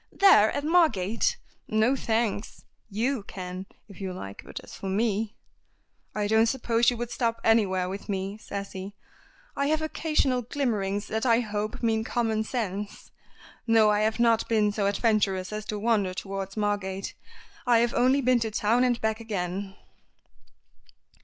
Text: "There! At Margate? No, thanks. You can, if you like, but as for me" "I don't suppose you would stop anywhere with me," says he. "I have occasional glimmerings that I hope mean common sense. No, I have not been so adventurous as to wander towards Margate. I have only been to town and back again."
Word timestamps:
"There! 0.11 0.49
At 0.51 0.63
Margate? 0.63 1.37
No, 1.67 1.95
thanks. 1.95 2.63
You 2.89 3.21
can, 3.21 3.67
if 3.87 4.01
you 4.01 4.13
like, 4.13 4.41
but 4.43 4.59
as 4.63 4.73
for 4.73 4.87
me" 4.89 5.35
"I 6.15 6.25
don't 6.25 6.47
suppose 6.47 6.89
you 6.89 6.97
would 6.97 7.11
stop 7.11 7.39
anywhere 7.43 7.87
with 7.87 8.09
me," 8.09 8.39
says 8.39 8.71
he. 8.71 8.95
"I 9.55 9.67
have 9.67 9.83
occasional 9.83 10.41
glimmerings 10.41 11.05
that 11.05 11.23
I 11.23 11.41
hope 11.41 11.83
mean 11.83 12.03
common 12.03 12.43
sense. 12.43 13.11
No, 13.67 13.91
I 13.91 13.99
have 13.99 14.19
not 14.19 14.49
been 14.49 14.71
so 14.71 14.87
adventurous 14.87 15.53
as 15.53 15.65
to 15.65 15.77
wander 15.77 16.15
towards 16.15 16.57
Margate. 16.57 17.13
I 17.67 17.77
have 17.81 17.93
only 17.93 18.21
been 18.21 18.39
to 18.39 18.49
town 18.49 18.83
and 18.83 18.99
back 19.01 19.19
again." 19.19 19.75